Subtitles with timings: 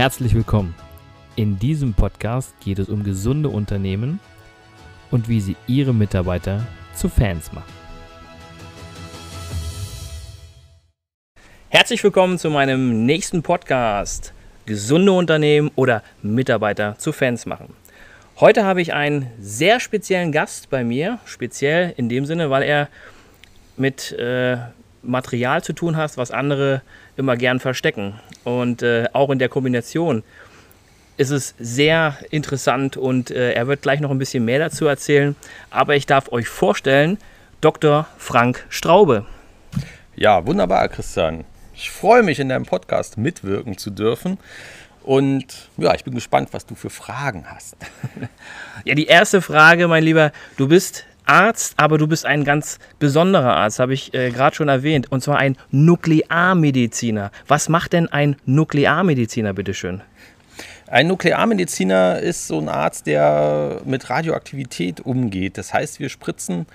[0.00, 0.74] Herzlich willkommen.
[1.36, 4.18] In diesem Podcast geht es um gesunde Unternehmen
[5.10, 7.70] und wie sie ihre Mitarbeiter zu Fans machen.
[11.68, 14.32] Herzlich willkommen zu meinem nächsten Podcast.
[14.64, 17.74] Gesunde Unternehmen oder Mitarbeiter zu Fans machen.
[18.40, 22.88] Heute habe ich einen sehr speziellen Gast bei mir, speziell in dem Sinne, weil er
[23.76, 24.56] mit äh,
[25.02, 26.80] Material zu tun hat, was andere
[27.20, 28.14] immer gern verstecken.
[28.42, 30.24] Und äh, auch in der Kombination
[31.16, 35.36] ist es sehr interessant und äh, er wird gleich noch ein bisschen mehr dazu erzählen.
[35.70, 37.18] Aber ich darf euch vorstellen,
[37.60, 38.08] Dr.
[38.16, 39.26] Frank Straube.
[40.16, 41.44] Ja, wunderbar, Christian.
[41.74, 44.38] Ich freue mich, in deinem Podcast mitwirken zu dürfen.
[45.02, 47.76] Und ja, ich bin gespannt, was du für Fragen hast.
[48.84, 53.56] ja, die erste Frage, mein Lieber, du bist Arzt, aber du bist ein ganz besonderer
[53.56, 57.30] Arzt, habe ich äh, gerade schon erwähnt, und zwar ein Nuklearmediziner.
[57.46, 60.02] Was macht denn ein Nuklearmediziner, bitteschön?
[60.88, 65.56] Ein Nuklearmediziner ist so ein Arzt, der mit Radioaktivität umgeht.
[65.56, 66.66] Das heißt, wir spritzen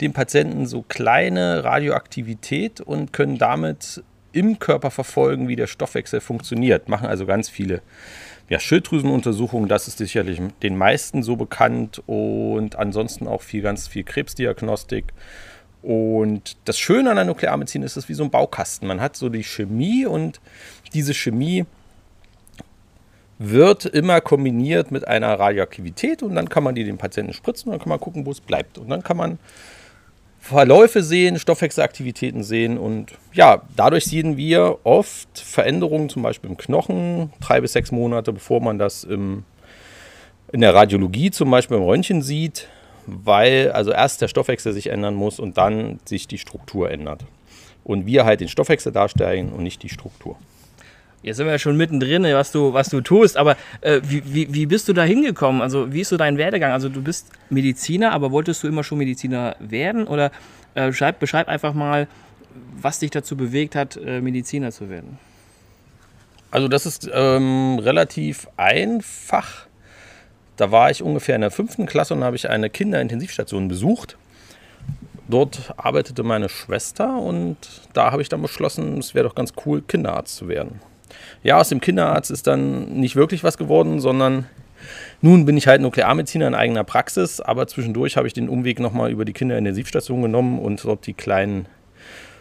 [0.00, 6.88] dem Patienten so kleine Radioaktivität und können damit im Körper verfolgen, wie der Stoffwechsel funktioniert.
[6.88, 7.82] Machen also ganz viele
[8.48, 14.04] ja, Schilddrüsenuntersuchungen, das ist sicherlich den meisten so bekannt und ansonsten auch viel, ganz viel
[14.04, 15.12] Krebsdiagnostik.
[15.82, 18.88] Und das Schöne an der Nuklearmedizin ist, es ist wie so ein Baukasten.
[18.88, 20.40] Man hat so die Chemie und
[20.94, 21.66] diese Chemie
[23.38, 27.72] wird immer kombiniert mit einer Radioaktivität und dann kann man die dem Patienten spritzen und
[27.72, 28.78] dann kann man gucken, wo es bleibt.
[28.78, 29.38] Und dann kann man
[30.44, 37.32] Verläufe sehen, Stoffwechselaktivitäten sehen und ja, dadurch sehen wir oft Veränderungen, zum Beispiel im Knochen,
[37.40, 39.44] drei bis sechs Monate, bevor man das im,
[40.52, 42.68] in der Radiologie zum Beispiel im Röntgen sieht,
[43.06, 47.24] weil also erst der Stoffwechsel sich ändern muss und dann sich die Struktur ändert.
[47.82, 50.36] Und wir halt den Stoffwechsel darstellen und nicht die Struktur.
[51.24, 54.52] Jetzt sind wir ja schon mittendrin, was du, was du tust, aber äh, wie, wie,
[54.52, 55.62] wie bist du da hingekommen?
[55.62, 56.70] Also, wie ist so dein Werdegang?
[56.70, 60.06] Also, du bist Mediziner, aber wolltest du immer schon Mediziner werden?
[60.06, 60.30] Oder
[60.74, 62.08] äh, beschreib, beschreib einfach mal,
[62.78, 65.18] was dich dazu bewegt hat, äh, Mediziner zu werden.
[66.50, 69.66] Also, das ist ähm, relativ einfach.
[70.56, 74.18] Da war ich ungefähr in der fünften Klasse und habe ich eine Kinderintensivstation besucht.
[75.26, 77.56] Dort arbeitete meine Schwester und
[77.94, 80.80] da habe ich dann beschlossen, es wäre doch ganz cool, Kinderarzt zu werden
[81.44, 84.46] ja, aus dem Kinderarzt ist dann nicht wirklich was geworden, sondern
[85.20, 89.10] nun bin ich halt Nuklearmediziner in eigener Praxis, aber zwischendurch habe ich den Umweg nochmal
[89.10, 91.66] über die Kinderintensivstation genommen und dort die kleinen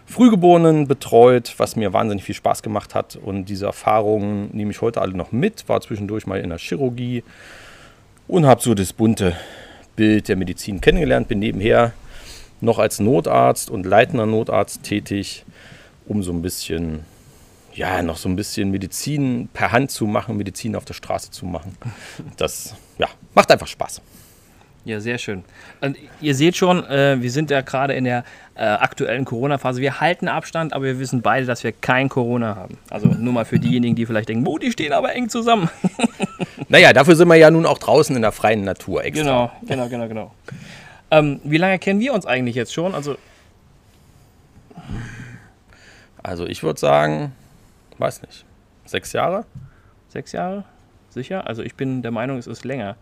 [0.05, 3.17] Frühgeborenen betreut, was mir wahnsinnig viel Spaß gemacht hat.
[3.17, 5.67] Und diese Erfahrungen nehme ich heute alle noch mit.
[5.69, 7.23] War zwischendurch mal in der Chirurgie
[8.27, 9.35] und habe so das bunte
[9.95, 11.27] Bild der Medizin kennengelernt.
[11.27, 11.93] Bin nebenher
[12.61, 15.45] noch als Notarzt und leitender Notarzt tätig,
[16.05, 17.05] um so ein bisschen
[17.75, 21.45] ja, noch so ein bisschen Medizin per Hand zu machen, Medizin auf der Straße zu
[21.45, 21.77] machen.
[22.37, 24.01] Das ja, macht einfach Spaß.
[24.85, 25.45] Ja, sehr schön.
[25.79, 28.25] Und ihr seht schon, äh, wir sind ja gerade in der
[28.55, 29.79] äh, aktuellen Corona-Phase.
[29.79, 32.77] Wir halten Abstand, aber wir wissen beide, dass wir kein Corona haben.
[32.89, 35.69] Also nur mal für diejenigen, die vielleicht denken, oh, die stehen aber eng zusammen.
[36.67, 39.23] naja, dafür sind wir ja nun auch draußen in der freien Natur extra.
[39.23, 40.31] Genau, genau, genau, genau.
[41.11, 42.93] Ähm, wie lange kennen wir uns eigentlich jetzt schon?
[42.93, 43.15] Also,
[46.21, 47.31] also ich würde sagen,
[47.97, 48.45] weiß nicht,
[48.85, 49.45] sechs Jahre?
[50.09, 50.65] Sechs Jahre?
[51.09, 51.47] Sicher?
[51.47, 52.95] Also ich bin der Meinung, es ist länger.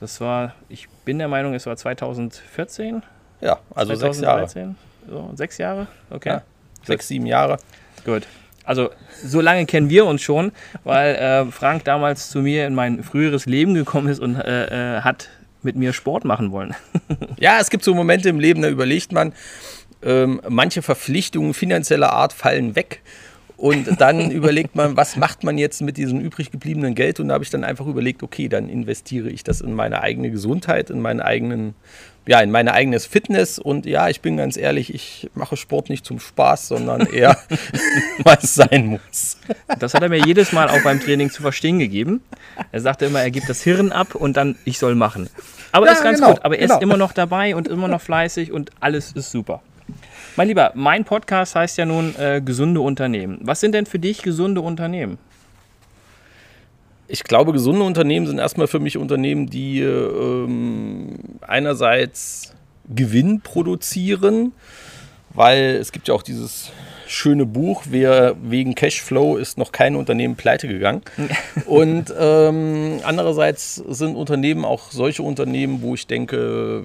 [0.00, 3.02] Das war, ich bin der Meinung, es war 2014.
[3.40, 4.06] Ja, also 2013.
[4.12, 4.74] sechs Jahre.
[5.08, 5.86] So, sechs Jahre?
[6.10, 6.28] Okay.
[6.28, 6.42] Ja,
[6.84, 7.58] sechs, sieben Jahre.
[8.04, 8.26] Gut.
[8.64, 8.90] Also
[9.24, 10.52] so lange kennen wir uns schon,
[10.84, 15.00] weil äh, Frank damals zu mir in mein früheres Leben gekommen ist und äh, äh,
[15.00, 15.28] hat
[15.62, 16.74] mit mir Sport machen wollen.
[17.38, 19.32] ja, es gibt so Momente im Leben, da überlegt man,
[20.02, 23.02] ähm, manche Verpflichtungen finanzieller Art fallen weg
[23.60, 27.20] und dann überlegt man, was macht man jetzt mit diesem übrig gebliebenen Geld?
[27.20, 30.30] Und da habe ich dann einfach überlegt, okay, dann investiere ich das in meine eigene
[30.30, 31.74] Gesundheit, in meinen eigenen,
[32.26, 33.58] ja, in meine eigenes Fitness.
[33.58, 37.36] Und ja, ich bin ganz ehrlich, ich mache Sport nicht zum Spaß, sondern eher,
[38.24, 39.36] weil es sein muss.
[39.78, 42.22] Das hat er mir jedes Mal auch beim Training zu verstehen gegeben.
[42.72, 45.28] Er sagte immer, er gibt das Hirn ab und dann ich soll machen.
[45.72, 46.44] Aber ja, ist ganz genau, gut.
[46.46, 46.76] Aber er genau.
[46.76, 49.60] ist immer noch dabei und immer noch fleißig und alles ist super.
[50.36, 53.38] Mein Lieber, mein Podcast heißt ja nun äh, gesunde Unternehmen.
[53.42, 55.18] Was sind denn für dich gesunde Unternehmen?
[57.08, 62.54] Ich glaube, gesunde Unternehmen sind erstmal für mich Unternehmen, die ähm, einerseits
[62.88, 64.52] Gewinn produzieren,
[65.34, 66.70] weil es gibt ja auch dieses
[67.08, 71.02] schöne Buch, wer wegen Cashflow ist noch kein Unternehmen pleite gegangen.
[71.66, 76.84] Und ähm, andererseits sind Unternehmen auch solche Unternehmen, wo ich denke,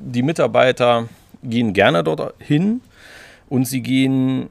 [0.00, 1.08] die Mitarbeiter
[1.42, 2.80] gehen gerne dorthin
[3.48, 4.48] und sie gehen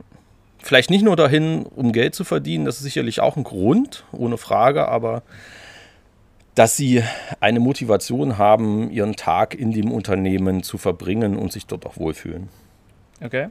[0.60, 4.38] vielleicht nicht nur dahin, um Geld zu verdienen, das ist sicherlich auch ein Grund, ohne
[4.38, 5.24] Frage, aber
[6.56, 7.04] dass sie
[7.40, 12.50] eine Motivation haben, ihren Tag in dem Unternehmen zu verbringen und sich dort auch wohlfühlen.
[13.24, 13.50] Okay.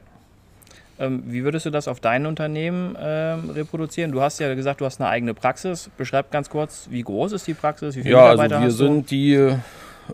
[0.98, 4.12] Ähm, wie würdest du das auf dein Unternehmen ähm, reproduzieren?
[4.12, 5.90] Du hast ja gesagt, du hast eine eigene Praxis.
[5.96, 7.96] Beschreib ganz kurz, wie groß ist die Praxis?
[7.96, 9.56] Wie viele ja, also Mitarbeiter also wir sind die,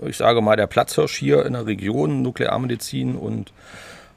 [0.06, 3.53] ich sage mal, der Platzhirsch hier in der Region Nuklearmedizin und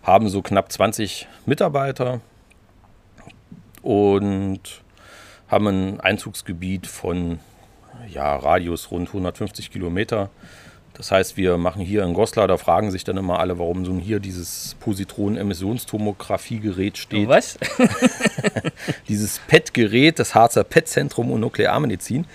[0.04, 2.22] haben so knapp 20 Mitarbeiter
[3.82, 4.62] und
[5.48, 7.40] haben ein Einzugsgebiet von
[8.10, 10.30] ja, Radius rund 150 Kilometer.
[10.94, 13.98] Das heißt, wir machen hier in Goslar, da fragen sich dann immer alle, warum so
[13.98, 17.28] hier dieses Positronen-Emissionstomographie-Gerät steht.
[17.28, 17.60] Was?
[19.10, 22.26] dieses PET-Gerät, das Harzer PET-Zentrum und Nuklearmedizin.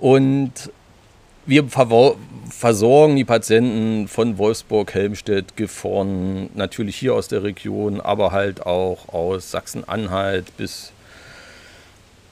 [0.00, 0.72] Und
[1.46, 1.68] wir
[2.60, 9.08] versorgen die Patienten von Wolfsburg, Helmstedt, Gifhorn, natürlich hier aus der Region, aber halt auch
[9.08, 10.92] aus Sachsen-Anhalt bis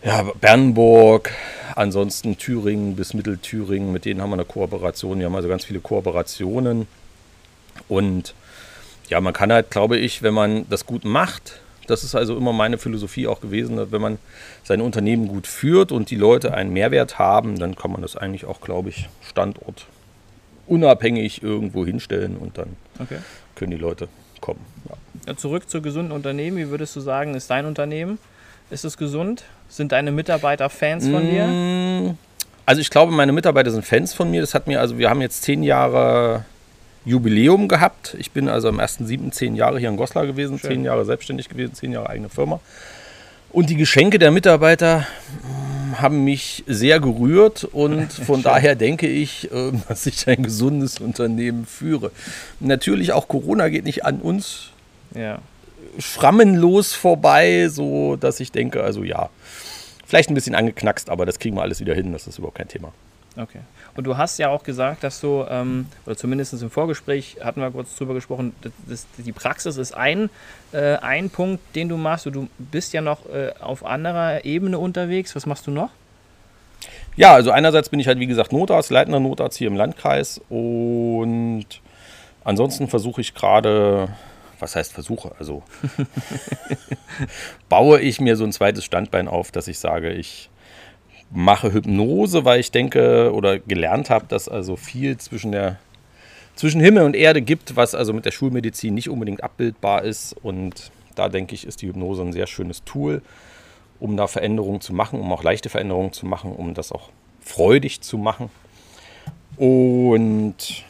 [0.04, 1.30] ja, Bernburg,
[1.76, 5.18] ansonsten Thüringen bis Mittelthüringen, mit denen haben wir eine Kooperation.
[5.18, 6.86] Wir haben also ganz viele Kooperationen.
[7.88, 8.34] Und
[9.08, 12.52] ja, man kann halt, glaube ich, wenn man das gut macht, das ist also immer
[12.52, 14.18] meine Philosophie auch gewesen, wenn man
[14.62, 18.44] sein Unternehmen gut führt und die Leute einen Mehrwert haben, dann kann man das eigentlich
[18.44, 19.86] auch, glaube ich, Standort
[20.68, 23.18] unabhängig irgendwo hinstellen und dann okay.
[23.54, 24.08] können die Leute
[24.40, 24.60] kommen.
[24.88, 24.96] Ja.
[25.26, 26.56] Ja, zurück zu gesunden Unternehmen.
[26.56, 28.18] Wie würdest du sagen, ist dein Unternehmen?
[28.70, 29.44] Ist es gesund?
[29.68, 31.46] Sind deine Mitarbeiter Fans von dir?
[31.46, 32.18] Mm,
[32.64, 34.40] also ich glaube, meine Mitarbeiter sind Fans von mir.
[34.40, 36.44] Das hat mir, also wir haben jetzt zehn Jahre
[37.04, 38.16] Jubiläum gehabt.
[38.18, 39.30] Ich bin also am 1.7.
[39.32, 40.70] zehn Jahre hier in Goslar gewesen, Schön.
[40.70, 42.60] zehn Jahre selbstständig gewesen, zehn Jahre eigene Firma.
[43.50, 45.06] Und die Geschenke der Mitarbeiter
[46.00, 51.66] haben mich sehr gerührt und von daher denke ich, ähm, dass ich ein gesundes Unternehmen
[51.66, 52.12] führe.
[52.60, 54.70] Natürlich auch Corona geht nicht an uns
[55.14, 55.40] ja.
[55.98, 59.30] schrammenlos vorbei, so dass ich denke, also ja,
[60.06, 62.68] vielleicht ein bisschen angeknackst, aber das kriegen wir alles wieder hin, das ist überhaupt kein
[62.68, 62.92] Thema.
[63.36, 63.60] Okay.
[63.98, 67.68] Und du hast ja auch gesagt, dass du, ähm, oder zumindest im Vorgespräch hatten wir
[67.72, 68.54] kurz drüber gesprochen,
[68.86, 70.30] das, die Praxis ist ein,
[70.70, 72.24] äh, ein Punkt, den du machst.
[72.26, 75.34] Du bist ja noch äh, auf anderer Ebene unterwegs.
[75.34, 75.90] Was machst du noch?
[77.16, 80.40] Ja, also einerseits bin ich halt, wie gesagt, Notarzt, leitender Notarzt hier im Landkreis.
[80.48, 81.66] Und
[82.44, 84.10] ansonsten versuche ich gerade,
[84.60, 85.32] was heißt versuche?
[85.40, 85.64] Also
[87.68, 90.50] baue ich mir so ein zweites Standbein auf, dass ich sage, ich
[91.30, 95.78] mache Hypnose, weil ich denke oder gelernt habe, dass also viel zwischen der
[96.58, 100.34] zwischen Himmel und Erde gibt, was also mit der Schulmedizin nicht unbedingt abbildbar ist.
[100.42, 103.22] Und da denke ich, ist die Hypnose ein sehr schönes Tool,
[104.00, 107.10] um da Veränderungen zu machen, um auch leichte Veränderungen zu machen, um das auch
[107.40, 108.50] freudig zu machen.
[109.56, 110.84] Und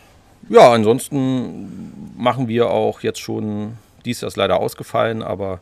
[0.49, 3.77] ja, ansonsten machen wir auch jetzt schon,
[4.07, 5.61] dies ist leider ausgefallen, aber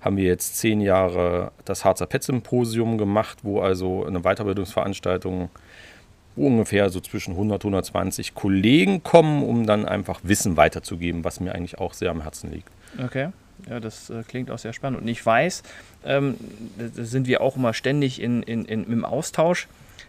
[0.00, 5.50] haben wir jetzt zehn Jahre das Harzer Pet Symposium gemacht, wo also eine Weiterbildungsveranstaltung,
[6.36, 11.40] wo ungefähr so zwischen 100 und 120 Kollegen kommen, um dann einfach Wissen weiterzugeben, was
[11.40, 12.68] mir eigentlich auch sehr am Herzen liegt.
[13.02, 13.30] Okay.
[13.68, 15.00] Ja, das äh, klingt auch sehr spannend.
[15.00, 15.62] Und ich weiß,
[16.04, 16.36] ähm,
[16.94, 19.66] sind wir auch immer ständig in, in, in, im Austausch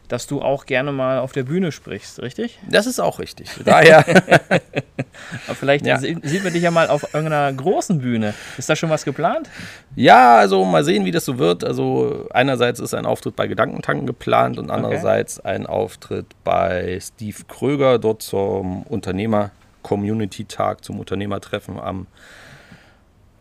[0.07, 2.60] dass du auch gerne mal auf der Bühne sprichst, richtig?
[2.69, 3.50] Das ist auch richtig.
[3.66, 4.06] Daher.
[5.48, 6.00] Aber vielleicht ja.
[6.00, 8.34] sieht man dich ja mal auf irgendeiner großen Bühne.
[8.57, 9.50] Ist da schon was geplant?
[9.95, 11.63] Ja, also mal sehen, wie das so wird.
[11.63, 15.50] Also einerseits ist ein Auftritt bei Gedankentanken geplant und andererseits okay.
[15.50, 22.08] ein Auftritt bei Steve Kröger dort zum Unternehmer-Community-Tag, zum Unternehmertreffen am,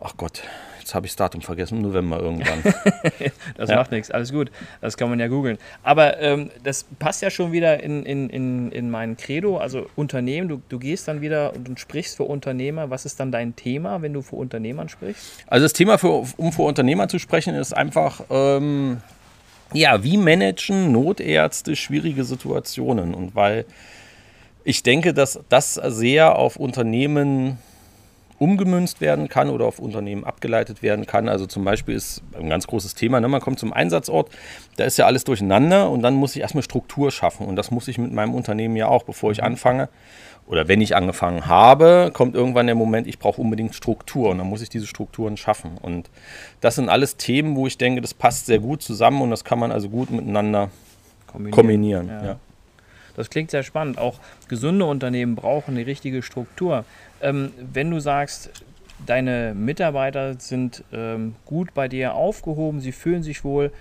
[0.00, 0.42] ach Gott,
[0.86, 2.62] Jetzt habe ich das Datum vergessen, November irgendwann.
[3.56, 3.74] das ja.
[3.74, 4.52] macht nichts, alles gut.
[4.80, 5.58] Das kann man ja googeln.
[5.82, 10.46] Aber ähm, das passt ja schon wieder in, in, in, in mein Credo, also Unternehmen.
[10.46, 12.88] Du, du gehst dann wieder und, sprichst für Unternehmer.
[12.88, 15.42] Was ist dann dein Thema, wenn du für Unternehmern sprichst?
[15.48, 18.20] Also das Thema, für, um für Unternehmer zu sprechen, ist einfach...
[18.30, 18.98] Ähm,
[19.72, 23.12] ja, wie managen Notärzte schwierige Situationen?
[23.12, 23.64] Und weil
[24.62, 27.58] ich denke, dass das sehr auf Unternehmen
[28.38, 31.28] umgemünzt werden kann oder auf Unternehmen abgeleitet werden kann.
[31.28, 33.28] Also zum Beispiel ist ein ganz großes Thema, ne?
[33.28, 34.30] man kommt zum Einsatzort,
[34.76, 37.46] da ist ja alles durcheinander und dann muss ich erstmal Struktur schaffen.
[37.46, 39.46] Und das muss ich mit meinem Unternehmen ja auch, bevor ich mhm.
[39.46, 39.88] anfange.
[40.46, 44.46] Oder wenn ich angefangen habe, kommt irgendwann der Moment, ich brauche unbedingt Struktur und dann
[44.46, 45.76] muss ich diese Strukturen schaffen.
[45.82, 46.08] Und
[46.60, 49.58] das sind alles Themen, wo ich denke, das passt sehr gut zusammen und das kann
[49.58, 50.70] man also gut miteinander
[51.26, 51.50] kombinieren.
[51.56, 52.24] kombinieren ja.
[52.24, 52.36] Ja.
[53.16, 53.98] Das klingt sehr spannend.
[53.98, 56.84] Auch gesunde Unternehmen brauchen eine richtige Struktur.
[57.20, 58.50] Ähm, wenn du sagst,
[59.04, 63.72] deine Mitarbeiter sind ähm, gut bei dir aufgehoben, sie fühlen sich wohl,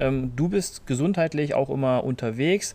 [0.00, 2.74] ähm, du bist gesundheitlich auch immer unterwegs.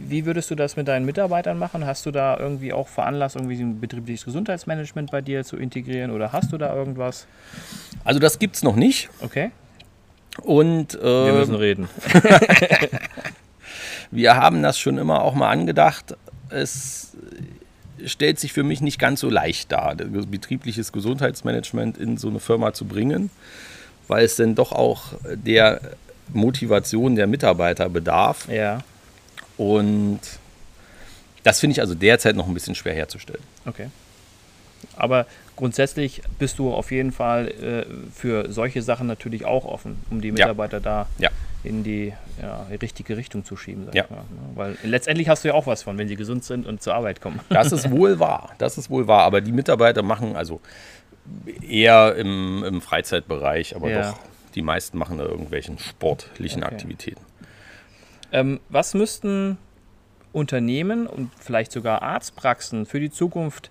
[0.00, 1.86] wie würdest du das mit deinen Mitarbeitern machen?
[1.86, 6.32] Hast du da irgendwie auch veranlasst, irgendwie ein betriebliches Gesundheitsmanagement bei dir zu integrieren oder
[6.32, 7.26] hast du da irgendwas?
[8.04, 9.08] Also das gibt es noch nicht.
[9.20, 9.50] Okay.
[10.42, 11.88] Und äh, Wir müssen reden.
[14.10, 16.16] wir haben das schon immer auch mal angedacht.
[16.50, 17.12] Es
[18.04, 22.40] stellt sich für mich nicht ganz so leicht dar, das betriebliches Gesundheitsmanagement in so eine
[22.40, 23.30] Firma zu bringen,
[24.06, 25.80] weil es dann doch auch der
[26.32, 28.48] Motivation der Mitarbeiter bedarf.
[28.48, 28.80] Ja,
[29.56, 30.20] Und
[31.42, 33.42] das finde ich also derzeit noch ein bisschen schwer herzustellen.
[33.66, 33.88] okay.
[34.96, 37.84] Aber grundsätzlich bist du auf jeden Fall äh,
[38.14, 41.30] für solche Sachen natürlich auch offen, um die Mitarbeiter da Ja.
[41.64, 43.86] In die ja, richtige Richtung zu schieben.
[43.86, 44.04] Sag Ja.
[44.04, 44.24] ich mal, ne?
[44.54, 47.20] Weil letztendlich hast du ja auch was von, wenn sie gesund sind und zur Arbeit
[47.20, 47.40] kommen.
[47.48, 48.50] Das ist wohl wahr.
[48.58, 49.22] Das ist wohl wahr.
[49.24, 50.60] Aber die Mitarbeiter machen also
[51.62, 54.12] eher im, im Freizeitbereich, aber Ja.
[54.12, 54.18] doch
[54.54, 56.72] die meisten machen da irgendwelchen sportlichen Okay.
[56.74, 57.20] Aktivitäten.
[58.32, 59.58] Ähm, was müssten
[60.32, 63.70] Unternehmen und vielleicht sogar Arztpraxen für die Zukunft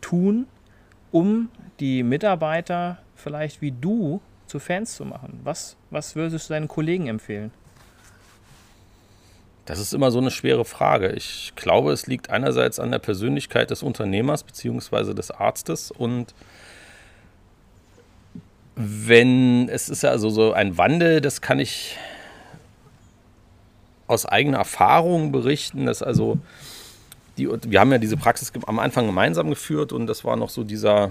[0.00, 0.46] tun,
[1.10, 1.48] um
[1.80, 4.20] die Mitarbeiter vielleicht wie du
[4.54, 5.40] zu Fans zu machen?
[5.42, 7.50] Was, was würdest du deinen Kollegen empfehlen?
[9.64, 11.10] Das ist immer so eine schwere Frage.
[11.10, 15.12] Ich glaube, es liegt einerseits an der Persönlichkeit des Unternehmers bzw.
[15.12, 16.34] des Arztes und
[18.76, 21.96] wenn es ist ja also so ein Wandel, das kann ich
[24.06, 26.38] aus eigener Erfahrung berichten, dass also
[27.38, 30.62] die, wir haben ja diese Praxis am Anfang gemeinsam geführt und das war noch so
[30.62, 31.10] dieser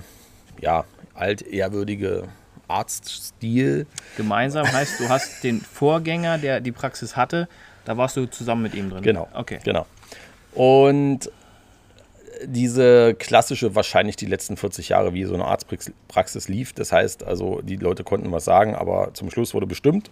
[0.61, 2.29] ja altehrwürdige
[2.73, 3.85] Arztstil.
[4.17, 7.47] Gemeinsam heißt, du hast den Vorgänger, der die Praxis hatte,
[7.85, 9.03] da warst du zusammen mit ihm drin.
[9.03, 9.27] Genau.
[9.33, 9.59] Okay.
[9.63, 9.85] Genau.
[10.53, 11.29] Und
[12.45, 16.73] diese klassische, wahrscheinlich die letzten 40 Jahre, wie so eine Arztpraxis lief.
[16.73, 20.09] Das heißt, also die Leute konnten was sagen, aber zum Schluss wurde bestimmt.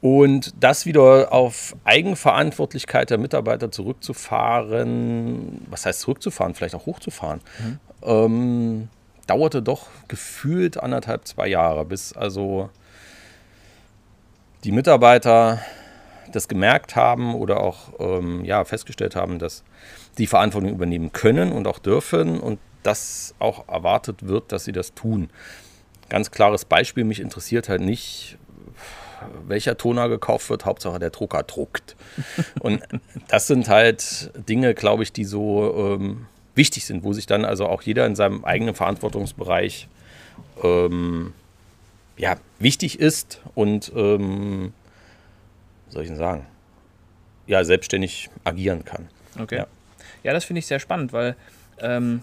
[0.00, 7.40] Und das wieder auf Eigenverantwortlichkeit der Mitarbeiter zurückzufahren, was heißt zurückzufahren, vielleicht auch hochzufahren,
[8.04, 8.88] ähm,
[9.28, 12.70] dauerte doch gefühlt anderthalb, zwei Jahre, bis also
[14.64, 15.60] die Mitarbeiter
[16.32, 19.62] das gemerkt haben oder auch ähm, ja, festgestellt haben, dass
[20.18, 24.94] die Verantwortung übernehmen können und auch dürfen und dass auch erwartet wird, dass sie das
[24.94, 25.30] tun.
[26.08, 28.38] Ganz klares Beispiel, mich interessiert halt nicht,
[29.46, 31.96] welcher Toner gekauft wird, Hauptsache der Drucker druckt.
[32.60, 32.82] Und
[33.28, 36.26] das sind halt Dinge, glaube ich, die so ähm,
[36.58, 39.88] wichtig sind, wo sich dann also auch jeder in seinem eigenen Verantwortungsbereich
[40.62, 41.32] ähm,
[42.18, 44.74] ja, wichtig ist und ähm,
[45.86, 46.44] wie soll ich denn sagen,
[47.46, 49.08] ja, selbstständig agieren kann.
[49.40, 49.56] Okay.
[49.56, 49.66] Ja.
[50.22, 51.36] Ja, das finde ich sehr spannend, weil
[51.80, 52.22] ähm,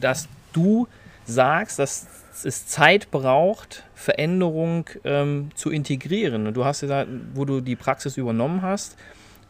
[0.00, 0.88] dass du
[1.26, 2.06] sagst, dass
[2.44, 6.46] es Zeit braucht, Veränderung ähm, zu integrieren.
[6.46, 8.96] Und du hast gesagt, wo du die Praxis übernommen hast,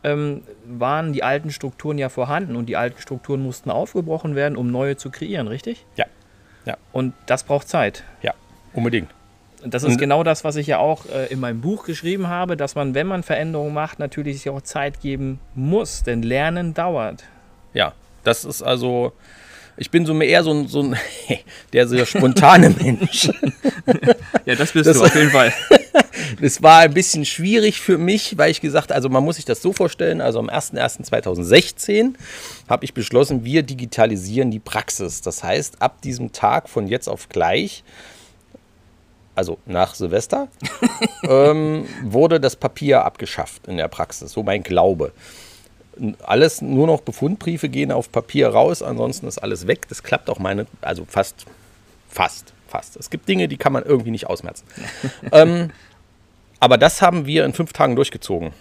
[0.06, 4.70] ähm, waren die alten Strukturen ja vorhanden und die alten Strukturen mussten aufgebrochen werden, um
[4.70, 5.84] neue zu kreieren, richtig?
[5.96, 6.06] Ja.
[6.64, 6.76] Ja.
[6.92, 8.04] Und das braucht Zeit.
[8.22, 8.32] Ja,
[8.72, 9.10] unbedingt.
[9.64, 12.28] Und das ist Und- genau das, was ich ja auch äh, in meinem Buch geschrieben
[12.28, 16.72] habe, dass man, wenn man Veränderungen macht, natürlich sich auch Zeit geben muss, denn Lernen
[16.74, 17.24] dauert.
[17.74, 19.12] Ja, das ist also,
[19.76, 20.96] ich bin so mehr eher so ein, so ein
[21.72, 23.28] der sehr spontane Mensch.
[24.44, 25.52] Ja, das bist Das- du auf jeden Fall.
[26.40, 29.62] Es war ein bisschen schwierig für mich, weil ich gesagt, also man muss sich das
[29.62, 32.14] so vorstellen, also am 01.01.2016
[32.68, 35.20] habe ich beschlossen, wir digitalisieren die Praxis.
[35.22, 37.84] Das heißt, ab diesem Tag von jetzt auf gleich,
[39.34, 40.48] also nach Silvester,
[41.28, 45.12] ähm, wurde das Papier abgeschafft in der Praxis, so mein Glaube.
[46.22, 49.88] Alles nur noch Befundbriefe gehen auf Papier raus, ansonsten ist alles weg.
[49.88, 51.46] Das klappt auch meine, also fast,
[52.08, 52.96] fast, fast.
[52.96, 54.66] Es gibt Dinge, die kann man irgendwie nicht ausmerzen.
[55.32, 55.70] ähm,
[56.60, 58.52] aber das haben wir in fünf Tagen durchgezogen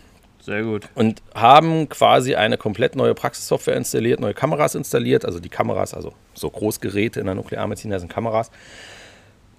[0.42, 0.88] Sehr gut.
[0.96, 6.14] und haben quasi eine komplett neue Praxissoftware installiert, neue Kameras installiert, also die Kameras, also
[6.34, 8.52] so Großgeräte in der Nuklearmedizin, da sind Kameras.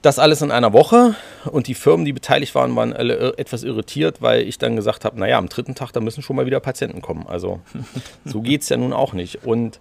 [0.07, 4.23] Das alles in einer Woche und die Firmen, die beteiligt waren, waren alle etwas irritiert,
[4.23, 7.03] weil ich dann gesagt habe, naja, am dritten Tag, da müssen schon mal wieder Patienten
[7.03, 7.27] kommen.
[7.27, 7.59] Also
[8.25, 9.45] so geht es ja nun auch nicht.
[9.45, 9.81] Und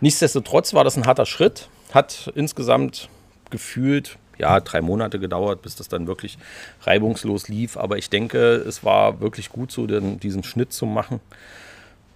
[0.00, 3.10] nichtsdestotrotz war das ein harter Schritt, hat insgesamt
[3.50, 6.38] gefühlt ja, drei Monate gedauert, bis das dann wirklich
[6.80, 7.76] reibungslos lief.
[7.76, 11.20] Aber ich denke, es war wirklich gut, so den, diesen Schnitt zu machen.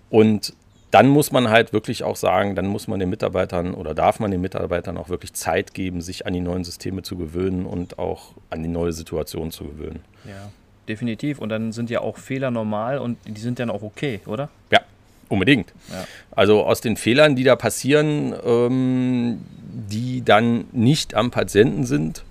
[0.08, 0.54] Und
[0.96, 4.30] dann muss man halt wirklich auch sagen, dann muss man den Mitarbeitern oder darf man
[4.30, 8.32] den Mitarbeitern auch wirklich Zeit geben, sich an die neuen Systeme zu gewöhnen und auch
[8.48, 10.00] an die neue Situation zu gewöhnen.
[10.24, 10.50] Ja,
[10.88, 11.38] definitiv.
[11.38, 14.48] Und dann sind ja auch Fehler normal und die sind dann auch okay, oder?
[14.70, 14.80] Ja,
[15.28, 15.74] unbedingt.
[15.92, 16.06] Ja.
[16.30, 22.24] Also aus den Fehlern, die da passieren, ähm, die dann nicht am Patienten sind.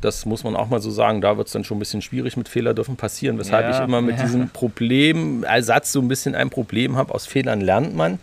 [0.00, 1.20] Das muss man auch mal so sagen.
[1.20, 3.84] Da wird es dann schon ein bisschen schwierig mit Fehler dürfen passieren, weshalb Ja, ich
[3.84, 4.24] immer mit ja.
[4.24, 7.14] diesem Problemersatz so ein bisschen ein Problem habe.
[7.14, 8.18] Aus Fehlern lernt man.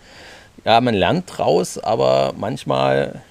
[0.63, 3.21] Ja, man lernt draus, aber manchmal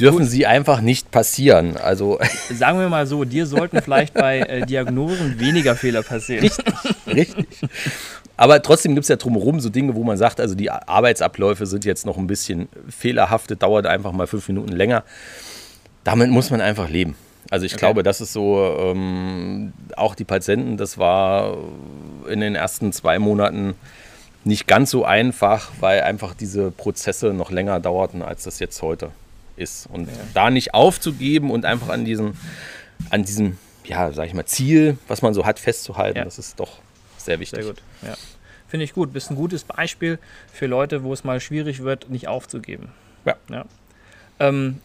[0.00, 1.76] dürfen sie einfach nicht passieren.
[1.76, 2.18] Also
[2.52, 6.50] Sagen wir mal so, dir sollten vielleicht bei äh, Diagnosen weniger Fehler passieren.
[7.06, 7.46] Richtig.
[8.36, 11.84] Aber trotzdem gibt es ja drumherum so Dinge, wo man sagt, also die Arbeitsabläufe sind
[11.84, 15.04] jetzt noch ein bisschen fehlerhaftet, dauert einfach mal fünf Minuten länger.
[16.04, 17.14] Damit muss man einfach leben.
[17.50, 17.80] Also ich Okay.
[17.80, 21.56] glaube, das ist so, ähm, auch die Patienten, das war
[22.28, 23.74] in den ersten zwei Monaten
[24.44, 29.10] nicht ganz so einfach, weil einfach diese Prozesse noch länger dauerten, als das jetzt heute
[29.56, 29.86] ist.
[29.92, 32.34] Und da nicht aufzugeben und einfach an diesem,
[33.10, 36.24] an diesem, ja, sag ich mal, Ziel, was man so hat, festzuhalten, Ja.
[36.24, 36.78] das ist doch
[37.18, 37.62] sehr wichtig.
[37.64, 37.82] Sehr gut.
[38.02, 38.14] Ja.
[38.68, 39.12] Finde ich gut.
[39.12, 40.18] Bist ein gutes Beispiel
[40.52, 42.88] für Leute, wo es mal schwierig wird, nicht aufzugeben.
[43.26, 43.34] Ja.
[43.50, 43.64] ja.
[44.38, 44.78] Ähm,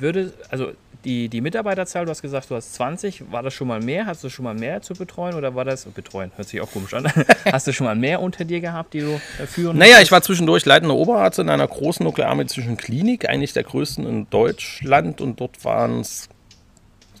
[0.00, 0.72] würde, also
[1.04, 3.32] die, die Mitarbeiterzahl, du hast gesagt, du hast 20.
[3.32, 4.06] War das schon mal mehr?
[4.06, 6.94] Hast du schon mal mehr zu betreuen oder war das, betreuen, hört sich auch komisch
[6.94, 7.10] an.
[7.52, 10.06] hast du schon mal mehr unter dir gehabt, die du äh, führen Naja, musstest?
[10.06, 15.20] ich war zwischendurch leitender Oberarzt in einer großen nuklearmedizinischen Klinik, eigentlich der größten in Deutschland
[15.20, 16.28] und dort waren es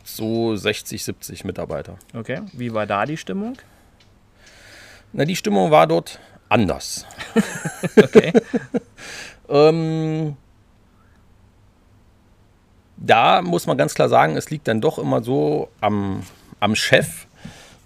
[0.04, 1.96] so 60, 70 Mitarbeiter.
[2.14, 2.42] Okay.
[2.52, 3.56] Wie war da die Stimmung?
[5.12, 7.06] Na, die Stimmung war dort anders.
[7.96, 8.32] Okay.
[9.48, 10.36] Ähm,
[13.04, 16.22] da muss man ganz klar sagen, es liegt dann doch immer so am,
[16.60, 17.26] am Chef,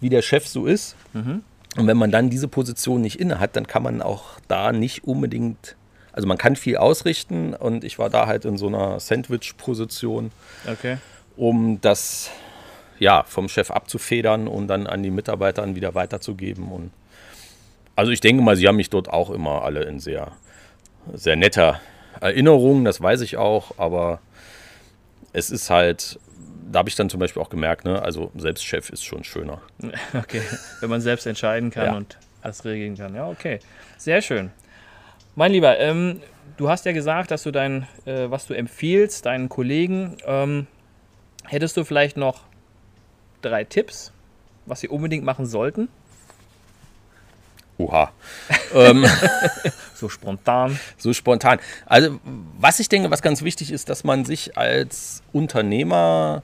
[0.01, 0.95] wie der Chef so ist.
[1.15, 5.05] Und wenn man dann diese Position nicht inne hat, dann kann man auch da nicht
[5.05, 5.77] unbedingt,
[6.13, 10.31] also man kann viel ausrichten und ich war da halt in so einer Sandwich-Position,
[10.71, 10.99] Okay.
[11.37, 12.31] um das
[12.99, 16.71] ja vom Chef abzufedern und dann an die Mitarbeiter wieder weiterzugeben.
[16.71, 16.91] Und
[17.95, 20.33] also ich denke mal, sie haben mich dort auch immer alle in sehr,
[21.15, 21.81] sehr netter
[22.21, 24.21] Erinnerung, das weiß ich auch, aber
[25.37, 26.19] es ist halt,
[26.73, 29.61] da habe ich dann zum Beispiel auch gemerkt, ne, also selbst Chef ist schon schöner.
[30.15, 30.41] Okay,
[30.81, 31.97] wenn man selbst entscheiden kann Ja.
[31.97, 33.15] und alles regeln kann.
[33.15, 33.61] Ja, okay.
[33.99, 34.51] Sehr schön.
[35.35, 36.23] Mein Lieber, ähm,
[36.57, 40.67] du hast ja gesagt, dass du dein, äh, was du empfiehlst, deinen Kollegen, ähm,
[41.45, 42.41] hättest du vielleicht noch
[43.43, 44.13] drei Tipps,
[44.65, 45.89] was sie unbedingt machen sollten?
[47.77, 48.11] Oha.
[48.75, 49.05] ähm,
[49.97, 50.79] So spontan.
[50.99, 51.59] so spontan.
[51.87, 52.21] Also,
[52.59, 56.43] was ich denke, was ganz wichtig ist, dass man sich als Unternehmer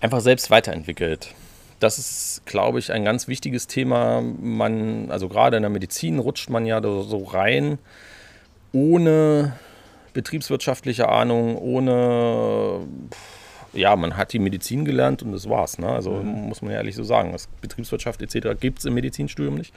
[0.00, 1.34] einfach selbst weiterentwickelt.
[1.80, 4.20] Das ist, glaube ich, ein ganz wichtiges Thema.
[4.20, 7.78] Man, also gerade in der Medizin rutscht man ja so rein,
[8.72, 9.54] ohne
[10.12, 12.80] betriebswirtschaftliche Ahnung, ohne,
[13.72, 15.78] ja, man hat die Medizin gelernt und das war's.
[15.78, 15.88] Ne?
[15.88, 17.32] Also muss man ja ehrlich so sagen.
[17.32, 18.60] Das Betriebswirtschaft etc.
[18.60, 19.72] gibt es im Medizinstudium nicht.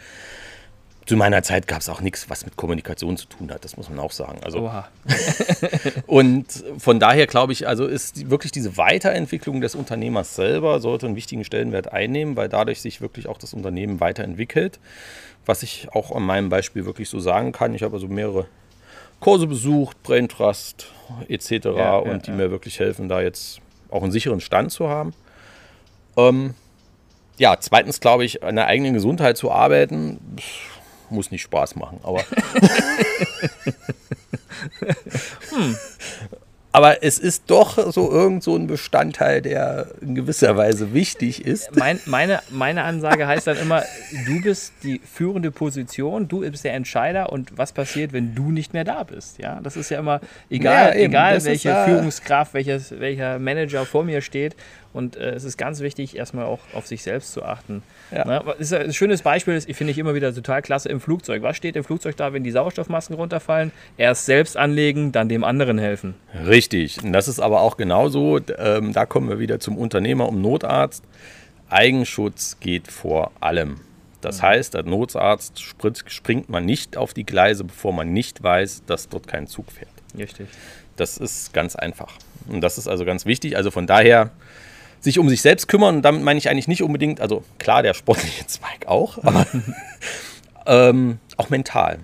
[1.12, 3.90] Zu meiner Zeit gab es auch nichts, was mit Kommunikation zu tun hat, das muss
[3.90, 4.40] man auch sagen.
[4.46, 4.88] Also, Oha.
[6.08, 6.46] und
[6.78, 11.44] von daher glaube ich, also ist wirklich diese Weiterentwicklung des Unternehmers selber sollte einen wichtigen
[11.44, 14.80] Stellenwert einnehmen, weil dadurch sich wirklich auch das Unternehmen weiterentwickelt.
[15.46, 17.74] Was ich auch an meinem Beispiel wirklich so sagen kann.
[17.74, 18.46] Ich habe also mehrere
[19.20, 20.94] Kurse besucht, Brain Trust
[21.28, 21.52] etc.
[21.52, 22.38] Ja, ja, und die ja.
[22.38, 25.14] mir wirklich helfen, da jetzt auch einen sicheren Stand zu haben.
[26.16, 26.54] Ähm,
[27.38, 30.71] ja, zweitens glaube ich, an der eigenen Gesundheit zu arbeiten, pff,
[31.12, 32.24] muss nicht Spaß machen, aber.
[36.74, 41.76] Aber es ist doch so irgend so ein Bestandteil, der in gewisser Weise wichtig ist.
[41.76, 43.84] Mein, meine, meine Ansage heißt dann immer,
[44.26, 48.74] du bist die führende Position, du bist der Entscheider und was passiert, wenn du nicht
[48.74, 49.38] mehr da bist.
[49.38, 54.06] Ja, das ist ja immer egal, Ja, eben, egal welche Führungskraft, welches, welcher Manager vor
[54.06, 54.56] mir steht.
[54.94, 57.84] Und äh, es ist ganz wichtig, erstmal auch auf sich selbst zu achten.
[58.12, 58.26] Ja.
[58.26, 58.42] Ne?
[58.46, 61.44] Das ist ein schönes Beispiel, das finde ich immer wieder total klasse im Flugzeug.
[61.44, 63.72] Was steht im Flugzeug da, wenn die Sauerstoffmasken runterfallen?
[63.98, 66.16] Erst selbst anlegen, dann dem anderen helfen.
[66.46, 67.04] Richtig.
[67.04, 68.40] Und das ist aber auch genauso.
[68.58, 71.04] Ähm, da kommen wir wieder zum Unternehmer, um Notarzt.
[71.70, 73.80] Eigenschutz geht vor allem.
[74.20, 79.10] Das heißt, als Notarzt springt man nicht auf die Gleise, bevor man nicht weiß, dass
[79.10, 79.90] dort kein Zug fährt.
[80.18, 80.48] Richtig.
[80.96, 82.14] Das ist ganz einfach.
[82.48, 83.58] Und das ist also ganz wichtig.
[83.58, 84.32] Also von daher
[85.02, 85.98] sich um sich selbst kümmern.
[85.98, 89.46] Und damit meine ich eigentlich nicht unbedingt, also klar, der sportliche Zweig auch, aber
[90.66, 92.00] ähm, auch mental.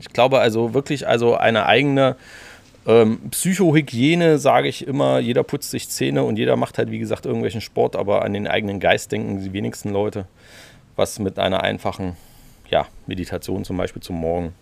[0.00, 2.16] Ich glaube also wirklich, also eine eigene
[2.86, 7.26] ähm, Psychohygiene, sage ich immer, jeder putzt sich Zähne und jeder macht halt, wie gesagt,
[7.26, 10.26] irgendwelchen Sport, aber an den eigenen Geist denken die wenigsten Leute,
[10.96, 12.16] was mit einer einfachen
[12.70, 14.54] ja, Meditation zum Beispiel zum Morgen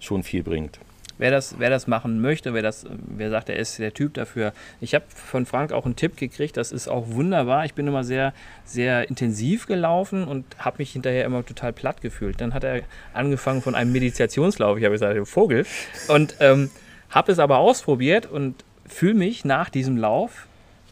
[0.00, 0.78] schon viel bringt.
[1.18, 4.52] Wer das, wer das machen möchte, wer, das, wer sagt, er ist der Typ dafür.
[4.80, 7.64] Ich habe von Frank auch einen Tipp gekriegt, das ist auch wunderbar.
[7.64, 8.32] Ich bin immer sehr,
[8.64, 12.40] sehr intensiv gelaufen und habe mich hinterher immer total platt gefühlt.
[12.40, 14.78] Dann hat er angefangen von einem Meditationslauf.
[14.78, 15.66] Ich habe gesagt, Vogel.
[16.08, 16.70] Und ähm,
[17.10, 20.46] Habe es aber ausprobiert und fühle mich nach diesem Lauf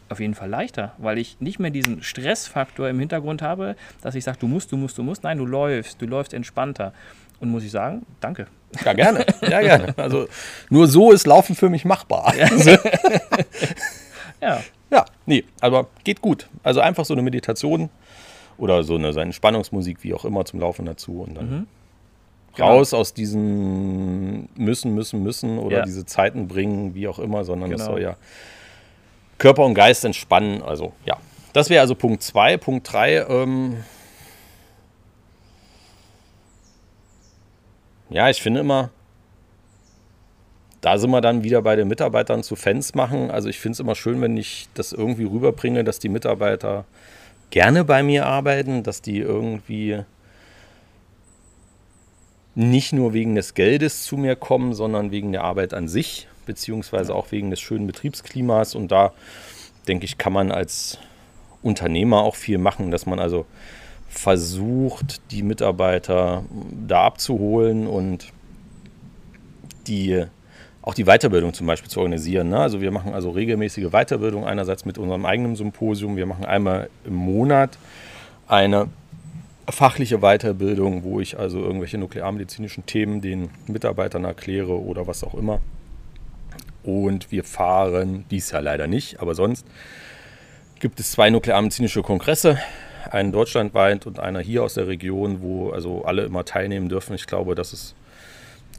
[0.09, 4.23] auf jeden Fall leichter, weil ich nicht mehr diesen Stressfaktor im Hintergrund habe, dass ich
[4.23, 5.23] sage, du musst, du musst, du musst.
[5.23, 6.93] Nein, du läufst, du läufst entspannter.
[7.39, 8.47] Und muss ich sagen, danke.
[8.85, 9.25] Ja, gerne.
[9.41, 9.93] Ja, gerne.
[9.97, 10.27] Also
[10.69, 12.33] nur so ist Laufen für mich machbar.
[14.41, 14.61] Ja.
[14.89, 16.47] Ja, nee, aber geht gut.
[16.63, 17.89] Also einfach so eine Meditation
[18.57, 21.67] oder so eine, so eine Entspannungsmusik, wie auch immer, zum Laufen dazu und dann Mhm.
[22.57, 25.83] raus aus diesen müssen, müssen, müssen oder Ja.
[25.83, 27.83] diese Zeiten bringen, wie auch immer, sondern Genau.
[27.83, 28.15] soll ja
[29.39, 30.61] Körper und Geist entspannen.
[30.63, 31.17] Also ja,
[31.53, 32.57] das wäre also Punkt 2.
[32.57, 33.83] Punkt 3, ähm,
[38.09, 38.89] ja, ich finde immer,
[40.81, 43.31] da sind wir dann wieder bei den Mitarbeitern zu Fans machen.
[43.31, 46.85] Also ich finde es immer schön, wenn ich das irgendwie rüberbringe, dass die Mitarbeiter
[47.49, 50.03] gerne bei mir arbeiten, dass die irgendwie
[52.55, 57.13] nicht nur wegen des Geldes zu mir kommen, sondern wegen der Arbeit an sich, beziehungsweise
[57.13, 58.73] auch wegen des schönen Betriebsklimas.
[58.73, 59.13] Und da
[59.87, 60.97] denke ich, kann man als
[61.61, 63.45] Unternehmer auch viel machen, dass man also
[64.07, 66.43] versucht, die Mitarbeiter
[66.87, 68.31] da abzuholen und
[69.87, 70.25] die
[70.81, 72.49] auch die Weiterbildung zum Beispiel zu organisieren.
[72.49, 72.59] Ne?
[72.59, 76.15] Also wir machen also regelmäßige Weiterbildung einerseits mit unserem eigenen Symposium.
[76.15, 77.77] Wir machen einmal im Monat
[78.47, 78.87] eine
[79.69, 85.59] fachliche Weiterbildung, wo ich also irgendwelche nuklearmedizinischen Themen den Mitarbeitern erkläre oder was auch immer.
[86.83, 89.65] Und wir fahren, dies Jahr leider nicht, aber sonst
[90.79, 92.59] gibt es zwei nuklearmedizinische Kongresse,
[93.11, 97.15] einen deutschlandweit und einer hier aus der Region, wo also alle immer teilnehmen dürfen.
[97.15, 97.95] Ich glaube, das ist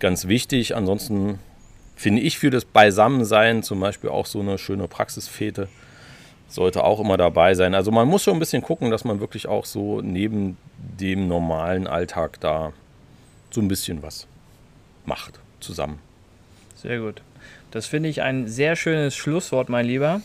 [0.00, 0.76] ganz wichtig.
[0.76, 1.38] Ansonsten
[1.96, 5.68] finde ich für das Beisammensein zum Beispiel auch so eine schöne Praxisfete
[6.48, 7.74] sollte auch immer dabei sein.
[7.74, 10.56] Also man muss schon ein bisschen gucken, dass man wirklich auch so neben
[10.98, 12.72] dem normalen Alltag da
[13.50, 14.26] so ein bisschen was
[15.04, 15.98] macht zusammen.
[16.74, 17.22] Sehr gut.
[17.70, 20.22] Das finde ich ein sehr schönes Schlusswort, mein Lieber.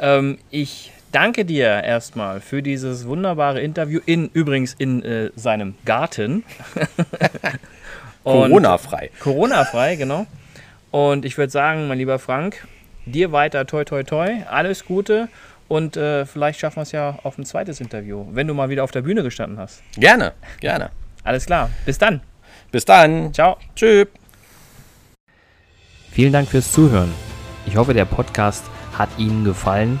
[0.00, 6.44] Ähm, ich danke dir erstmal für dieses wunderbare Interview, in, übrigens in äh, seinem Garten.
[8.24, 9.10] Corona-frei.
[9.20, 10.26] Corona-frei, genau.
[10.90, 12.66] Und ich würde sagen, mein lieber Frank,
[13.06, 15.28] dir weiter toi toi toi, alles Gute
[15.68, 18.84] und äh, vielleicht schaffen wir es ja auf ein zweites Interview, wenn du mal wieder
[18.84, 19.82] auf der Bühne gestanden hast.
[19.96, 20.90] Gerne, gerne.
[21.22, 22.20] Alles klar, bis dann.
[22.72, 23.32] Bis dann.
[23.32, 23.56] Ciao.
[23.74, 24.06] Tschüss.
[26.10, 27.12] Vielen Dank fürs Zuhören.
[27.66, 28.64] Ich hoffe, der Podcast
[28.96, 30.00] hat Ihnen gefallen